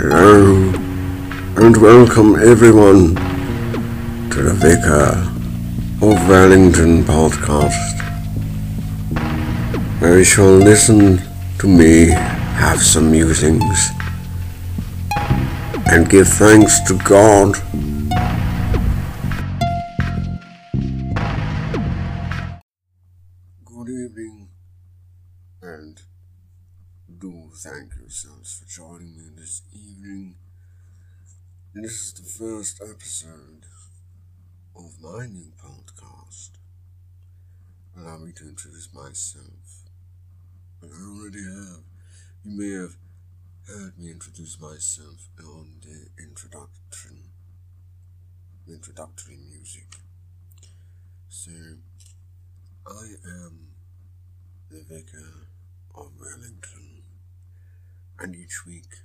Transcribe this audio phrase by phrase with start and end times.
[0.00, 0.54] Hello,
[1.56, 3.16] and welcome everyone
[4.30, 5.18] to the Vicar
[6.06, 7.98] of Wellington podcast,
[10.00, 11.20] where you shall listen
[11.58, 13.88] to me have some musings
[15.90, 17.56] and give thanks to God.
[23.64, 24.50] Good evening,
[25.60, 26.00] and
[27.16, 30.36] do thank yourselves for joining me this evening.
[31.74, 33.64] This is the first episode
[34.76, 36.50] of my new podcast.
[37.96, 39.84] Allow me to introduce myself.
[40.82, 41.82] I already have.
[42.44, 42.96] You may have
[43.66, 47.30] heard me introduce myself on the introduction,
[48.68, 49.86] introductory music.
[51.28, 51.50] So,
[52.86, 53.68] I am
[54.70, 55.48] the vicar
[55.94, 56.97] of Wellington,
[58.20, 59.02] and each week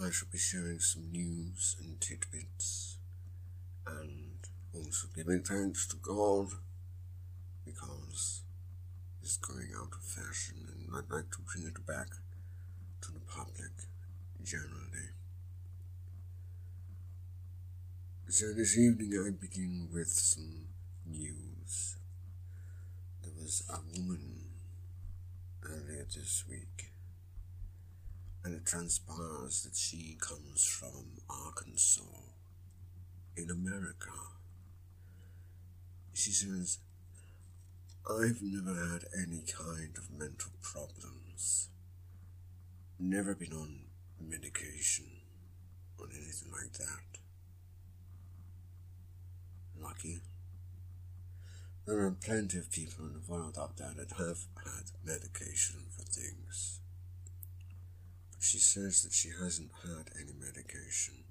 [0.00, 2.98] I shall be sharing some news and tidbits,
[3.86, 4.38] and
[4.74, 6.48] also giving thanks to God
[7.64, 8.42] because
[9.22, 12.08] it's going out of fashion, and I'd like to bring it back
[13.02, 13.72] to the public
[14.42, 15.10] generally.
[18.28, 20.66] So this evening I begin with some
[21.06, 21.96] news.
[23.22, 24.44] There was a woman
[25.62, 26.87] earlier this week,
[28.44, 32.02] and it transpires that she comes from Arkansas
[33.36, 34.10] in America.
[36.12, 36.78] She says,
[38.08, 41.68] I've never had any kind of mental problems,
[42.98, 43.80] never been on
[44.20, 45.06] medication
[45.98, 47.18] or anything like that.
[49.80, 50.20] Lucky.
[51.86, 56.02] There are plenty of people in the world out there that have had medication for
[56.02, 56.80] things.
[58.38, 61.24] But she says that she hasn't had any medication.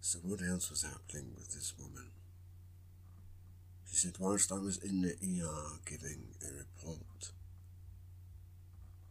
[0.00, 2.12] So, what else was happening with this woman?
[3.88, 7.32] She said, whilst I was in the ER giving a report,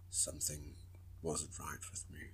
[0.10, 0.74] something
[1.22, 2.32] wasn't right with me.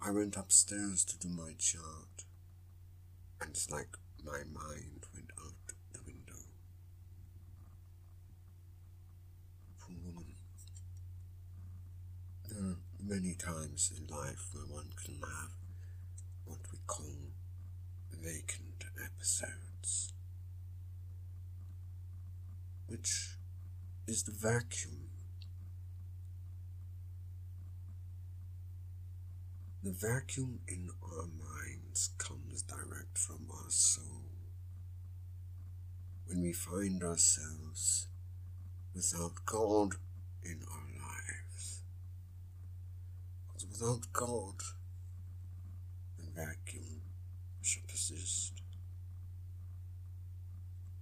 [0.00, 2.24] I went upstairs to do my chart,
[3.40, 6.46] and it's like my mind went out the window.
[9.80, 10.36] Poor woman.
[12.48, 12.78] There are
[13.16, 15.52] many times in life where one can have
[16.44, 17.32] what we call
[18.12, 20.12] vacant episodes,
[22.88, 23.36] which
[24.06, 25.08] is the vacuum.
[29.82, 34.24] The vacuum in our minds comes direct from our soul.
[36.26, 38.08] When we find ourselves
[38.94, 39.94] without God
[40.44, 40.95] in our.
[43.64, 44.56] Without God,
[46.18, 47.00] the vacuum
[47.62, 48.52] shall persist.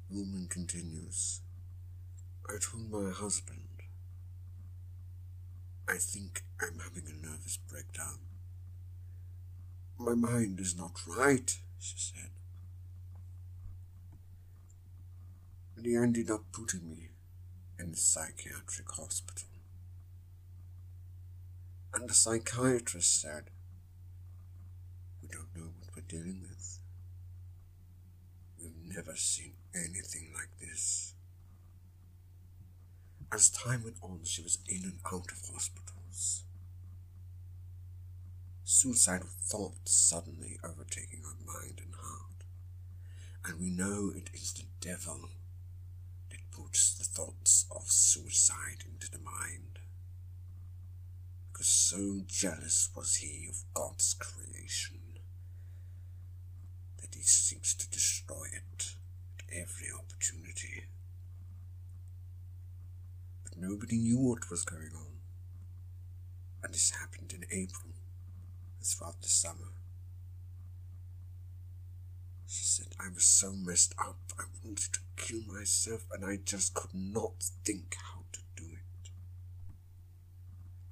[0.08, 1.40] Woman continues.
[2.48, 3.58] I told my husband,
[5.88, 8.20] I think I'm having a nervous breakdown.
[9.98, 12.30] My mind is not right, she said.
[15.76, 17.08] And he ended up putting me
[17.78, 19.53] in a psychiatric hospital.
[21.94, 23.50] And the psychiatrist said,
[25.22, 26.78] We don't know what we're dealing with.
[28.60, 31.14] We've never seen anything like this.
[33.32, 36.44] As time went on, she was in and out of hospitals
[38.64, 42.44] suicidal thoughts suddenly overtaking her mind and heart.
[43.44, 45.28] And we know it is the devil
[46.30, 49.78] that puts the thoughts of suicide into the mind.
[51.54, 54.98] Because so jealous was he of God's creation
[57.00, 58.96] that he seeks to destroy it
[59.38, 60.86] at every opportunity.
[63.44, 65.20] But nobody knew what was going on.
[66.64, 67.92] And this happened in April
[68.82, 69.70] throughout the summer.
[72.48, 76.74] She said, I was so messed up, I wanted to kill myself, and I just
[76.74, 78.23] could not think how.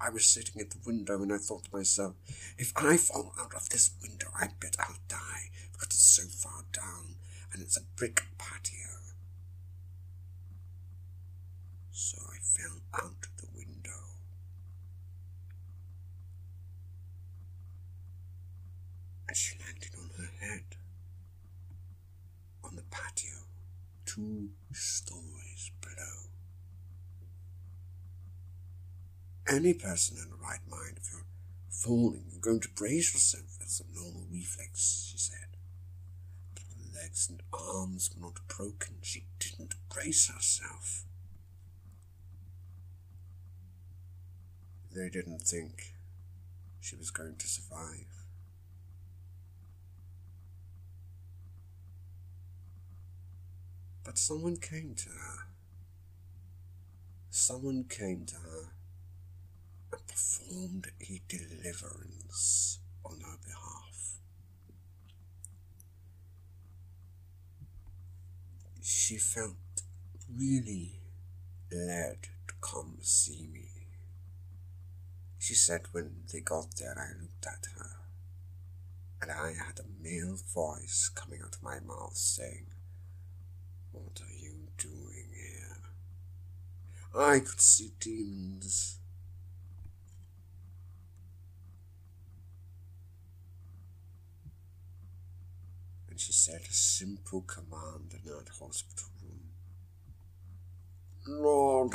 [0.05, 2.15] I was sitting at the window and I thought to myself,
[2.59, 6.65] if I fall out of this window, I bet I'll die because it's so far
[6.73, 7.15] down
[7.53, 8.91] and it's a brick patio.
[11.93, 13.91] So I fell out of the window.
[19.29, 20.65] And she landed on her head
[22.65, 23.47] on the patio,
[24.05, 26.32] two stories below.
[29.53, 30.97] Any person in the right mind.
[30.97, 31.27] If you're
[31.71, 33.59] falling, you're going to brace yourself.
[33.59, 35.57] That's a normal reflex, she said.
[36.55, 38.97] But her legs and arms were not broken.
[39.03, 41.05] She didn't brace herself.
[44.95, 45.95] They didn't think
[46.81, 48.07] she was going to survive.
[54.05, 55.47] But someone came to her.
[57.31, 58.73] Someone came to her
[60.13, 64.19] performed a deliverance on her behalf.
[68.83, 69.57] She felt
[70.29, 71.01] really
[71.73, 73.69] led to come see me.
[75.39, 77.97] She said when they got there, I looked at her,
[79.23, 82.67] and I had a male voice coming out of my mouth saying,
[83.93, 85.79] What are you doing here?
[87.15, 88.99] I could see demons
[96.23, 99.41] she said a simple command in that hospital room.
[101.27, 101.95] Lord,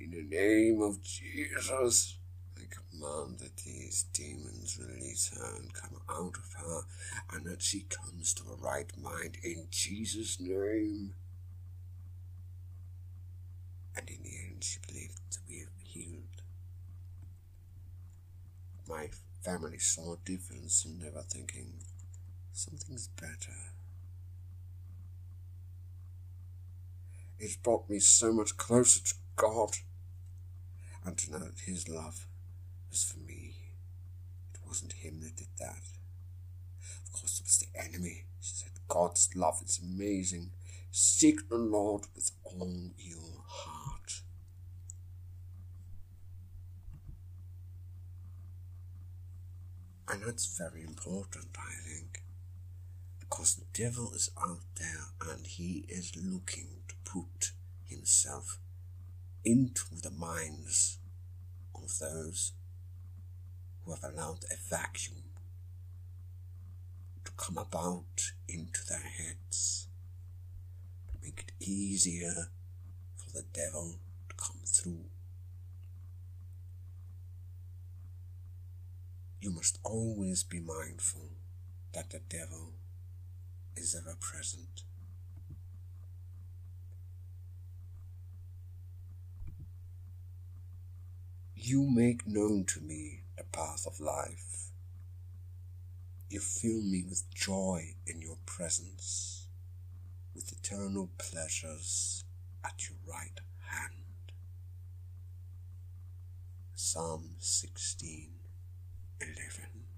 [0.00, 2.16] in the name of Jesus,
[2.58, 6.80] I command that these demons release her and come out of her,
[7.32, 11.14] and that she comes to a right mind in Jesus' name.
[13.96, 16.42] And in the end, she believed to be healed.
[18.88, 19.10] My
[19.44, 21.74] family saw a difference, they were thinking,
[22.56, 23.52] Something's better.
[27.36, 29.70] It's brought me so much closer to God,
[31.04, 32.28] and to know that His love
[32.90, 33.56] was for me.
[34.54, 35.82] It wasn't Him that did that.
[37.04, 38.26] Of course, it was the enemy.
[38.40, 40.52] She said, God's love is amazing.
[40.92, 44.22] Seek the Lord with all your heart.
[50.08, 52.23] And that's very important, I think
[53.34, 57.50] because the devil is out there and he is looking to put
[57.84, 58.60] himself
[59.44, 60.98] into the minds
[61.74, 62.52] of those
[63.82, 65.24] who have allowed a vacuum
[67.24, 69.88] to come about into their heads
[71.08, 72.50] to make it easier
[73.16, 73.96] for the devil
[74.28, 75.06] to come through.
[79.40, 81.30] You must always be mindful
[81.92, 82.74] that the devil
[83.76, 84.82] is ever present.
[91.54, 94.70] You make known to me the path of life.
[96.28, 99.46] You fill me with joy in your presence,
[100.34, 102.24] with eternal pleasures
[102.64, 103.40] at your right
[103.70, 104.32] hand.
[106.74, 108.30] Psalm 16
[109.20, 109.93] 11.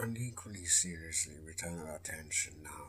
[0.00, 2.86] And equally seriously return our attention now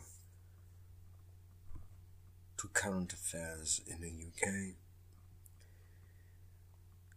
[2.55, 4.75] to current affairs in the UK.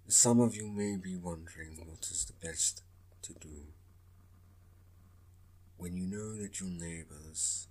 [0.09, 2.83] Some of you may be wondering what is the best
[3.23, 3.67] to do
[5.77, 7.69] when you know that your neighbours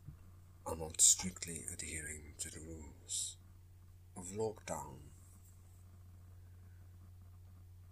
[0.65, 3.35] are not strictly adhering to the rules
[4.15, 4.95] of lockdown.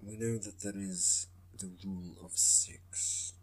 [0.01, 1.27] We know that there is
[1.57, 3.33] the rule of six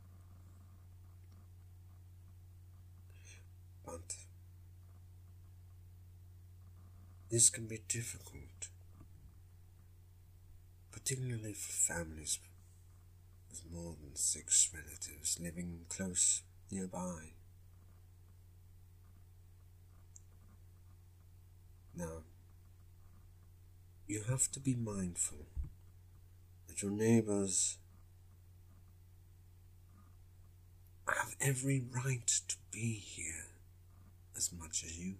[3.90, 4.16] but
[7.30, 8.68] this can be difficult,
[10.92, 12.38] particularly for families
[13.50, 17.32] with more than six relatives living close nearby.
[21.96, 22.24] Now,
[24.06, 25.46] you have to be mindful
[26.66, 27.78] that your neighbors
[31.06, 33.47] have every right to be here
[34.38, 35.16] as much as you.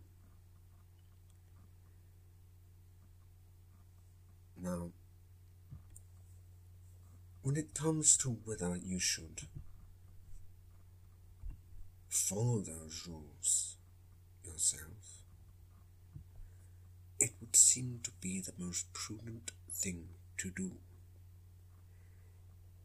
[4.60, 4.92] Now,
[7.42, 9.42] when it comes to whether you should
[12.08, 13.76] follow those rules
[14.44, 15.22] yourself,
[17.20, 20.08] it would seem to be the most prudent thing
[20.38, 20.72] to do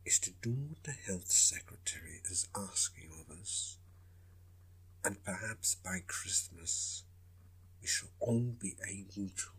[0.06, 3.62] is to do what the health secretary is asking of us
[5.03, 7.03] and perhaps by Christmas
[7.81, 9.50] we shall all be able to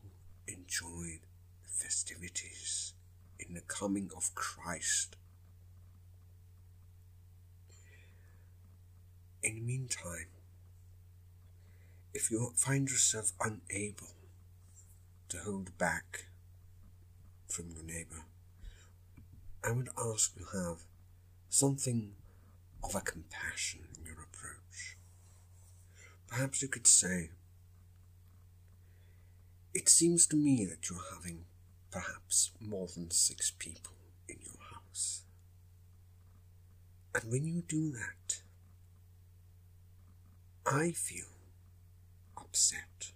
[0.46, 1.20] enjoy
[1.62, 2.94] the festivities
[3.38, 5.16] in the coming of Christ.
[9.42, 10.28] In the meantime,
[12.14, 14.14] if you find yourself unable
[15.28, 16.26] to hold back
[17.48, 18.24] from your neighbour.
[19.62, 20.78] I would ask you have
[21.48, 22.12] something
[22.82, 24.96] of a compassion in your approach.
[26.34, 27.30] Perhaps you could say,
[29.72, 31.44] It seems to me that you're having
[31.92, 33.92] perhaps more than six people
[34.28, 35.22] in your house.
[37.14, 38.42] And when you do that,
[40.66, 41.38] I feel
[42.36, 43.12] upset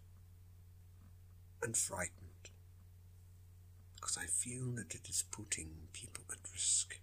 [1.60, 2.50] and frightened
[3.96, 7.00] because I feel that it is putting people at risk.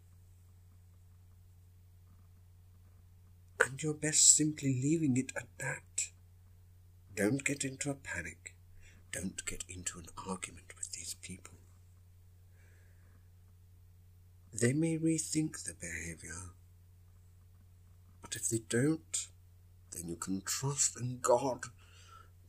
[3.66, 6.12] And you're best simply leaving it at that.
[7.16, 8.54] Don't get into a panic.
[9.12, 11.56] Don't get into an argument with these people.
[14.54, 16.52] They may rethink their behavior,
[18.22, 19.28] but if they don't,
[19.92, 21.66] then you can trust in God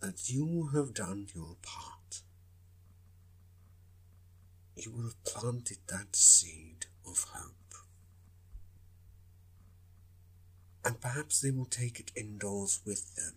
[0.00, 2.22] that you have done your part.
[4.76, 7.65] You will have planted that seed of hope.
[10.86, 13.32] And perhaps they will take it indoors with them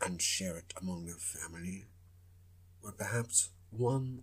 [0.00, 1.84] and share it among their family,
[2.80, 4.22] where perhaps one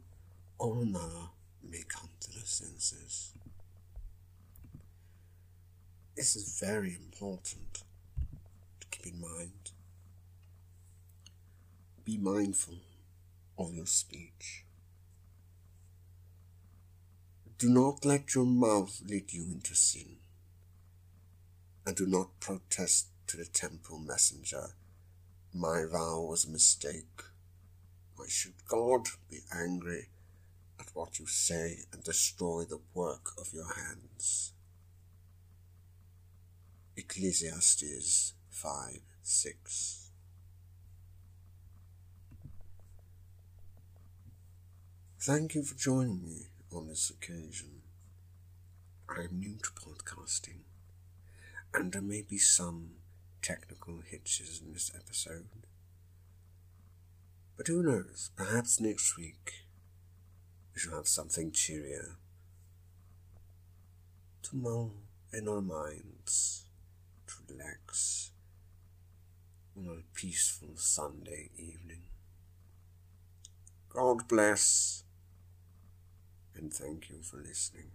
[0.57, 1.29] or another
[1.63, 3.33] may come to their senses.
[6.15, 7.83] This is very important
[8.79, 9.71] to keep in mind.
[12.03, 12.79] Be mindful
[13.59, 14.65] of your speech.
[17.59, 20.17] Do not let your mouth lead you into sin.
[21.85, 24.75] And do not protest to the temple messenger,
[25.53, 27.23] My vow was a mistake.
[28.15, 30.09] Why should God be angry
[30.79, 34.53] at what you say and destroy the work of your hands?
[36.95, 40.11] Ecclesiastes 5 6.
[45.19, 47.81] Thank you for joining me on this occasion.
[49.07, 50.61] I am new to podcasting,
[51.73, 52.91] and there may be some
[53.41, 55.47] technical hitches in this episode.
[57.57, 59.65] But who knows, perhaps next week
[60.73, 62.17] we shall have something cheerier
[64.43, 64.93] to mull
[65.31, 66.65] in our minds,
[67.27, 68.31] to relax
[69.77, 72.03] on a peaceful Sunday evening.
[73.89, 75.03] God bless
[76.55, 77.91] and thank you for listening.